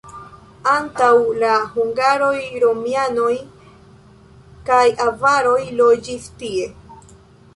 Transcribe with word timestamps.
Antaŭ 0.69 1.09
la 1.43 1.57
hungaroj 1.73 2.39
romianoj 2.63 3.35
kaj 4.69 4.81
avaroj 5.09 5.59
loĝis 5.83 6.27
tie. 6.41 6.65